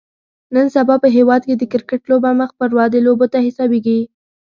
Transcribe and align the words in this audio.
نن 0.55 0.65
سبا 0.75 0.95
په 1.03 1.09
هیواد 1.17 1.41
کې 1.47 1.55
د 1.57 1.63
کرکټ 1.73 2.01
لوبه 2.11 2.31
مخ 2.39 2.49
پر 2.59 2.69
ودې 2.77 2.99
لوبو 3.07 3.25
کې 3.31 3.39
حسابیږي 3.47 3.99